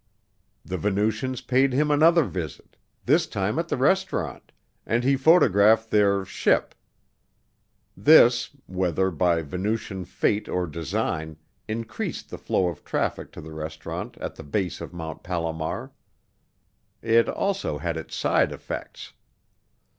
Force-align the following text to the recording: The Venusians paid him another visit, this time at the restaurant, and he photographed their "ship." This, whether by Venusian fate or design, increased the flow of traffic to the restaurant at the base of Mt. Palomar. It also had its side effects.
The 0.65 0.79
Venusians 0.79 1.41
paid 1.41 1.73
him 1.73 1.91
another 1.91 2.23
visit, 2.23 2.75
this 3.05 3.27
time 3.27 3.59
at 3.59 3.67
the 3.67 3.77
restaurant, 3.77 4.51
and 4.83 5.03
he 5.03 5.15
photographed 5.15 5.91
their 5.91 6.25
"ship." 6.25 6.73
This, 7.95 8.49
whether 8.65 9.11
by 9.11 9.43
Venusian 9.43 10.05
fate 10.05 10.49
or 10.49 10.65
design, 10.65 11.37
increased 11.67 12.31
the 12.31 12.39
flow 12.39 12.67
of 12.67 12.83
traffic 12.83 13.31
to 13.33 13.41
the 13.41 13.53
restaurant 13.53 14.17
at 14.17 14.33
the 14.33 14.43
base 14.43 14.81
of 14.81 14.91
Mt. 14.91 15.21
Palomar. 15.21 15.91
It 17.03 17.29
also 17.29 17.77
had 17.77 17.95
its 17.95 18.15
side 18.15 18.51
effects. 18.51 19.13